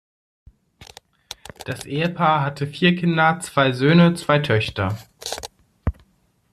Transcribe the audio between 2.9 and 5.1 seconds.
Kinder, zwei Söhne, zwei Töchter.